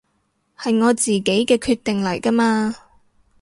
[0.57, 2.75] 係我自己嘅決定嚟㗎嘛